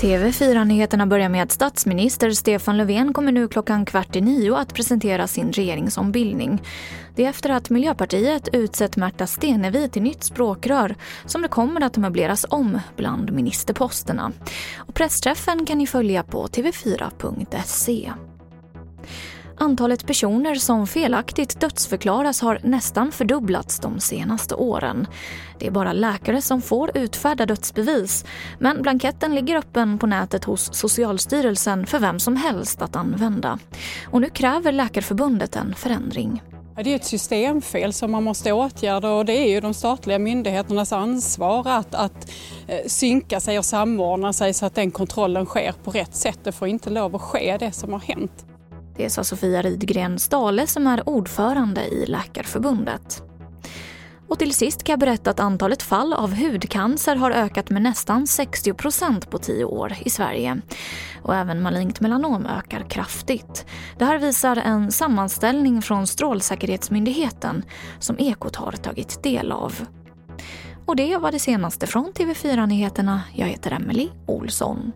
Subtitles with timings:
[0.00, 5.26] TV4-nyheterna börjar med att statsminister Stefan Löfven kommer nu klockan kvart i nio att presentera
[5.26, 6.62] sin regeringsombildning.
[7.14, 10.94] Det är efter att Miljöpartiet utsett Märta Stenevi till nytt språkrör
[11.24, 14.32] som det kommer att möbleras om bland ministerposterna.
[14.76, 18.12] Och pressträffen kan ni följa på tv4.se.
[19.60, 25.06] Antalet personer som felaktigt dödsförklaras har nästan fördubblats de senaste åren.
[25.58, 28.24] Det är bara läkare som får utfärda dödsbevis
[28.58, 33.58] men blanketten ligger öppen på nätet hos Socialstyrelsen för vem som helst att använda.
[34.06, 36.42] Och nu kräver Läkarförbundet en förändring.
[36.84, 40.92] Det är ett systemfel som man måste åtgärda och det är ju de statliga myndigheternas
[40.92, 42.30] ansvar att, att
[42.66, 46.38] eh, synka sig och samordna sig så att den kontrollen sker på rätt sätt.
[46.42, 48.44] Det får inte lov att ske det som har hänt.
[48.98, 53.22] Det sa Sofia Ridgren Stale som är ordförande i Läkarförbundet.
[54.28, 58.26] Och till sist kan jag berätta att antalet fall av hudcancer har ökat med nästan
[58.26, 60.60] 60 procent på tio år i Sverige.
[61.22, 63.66] Och även malignt melanom ökar kraftigt.
[63.98, 67.64] Det här visar en sammanställning från Strålsäkerhetsmyndigheten
[67.98, 69.86] som Ekot har tagit del av.
[70.86, 73.22] Och det var det senaste från TV4 Nyheterna.
[73.34, 74.92] Jag heter Emily Olsson.